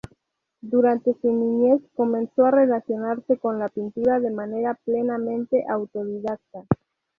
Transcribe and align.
Durante 0.63 1.13
su 1.21 1.31
niñez 1.31 1.79
comenzó 1.95 2.47
a 2.47 2.49
relacionarse 2.49 3.37
con 3.37 3.59
la 3.59 3.69
pintura 3.69 4.19
de 4.19 4.31
manera 4.31 4.73
plenamente 4.83 5.63
autodidacta. 5.69 6.65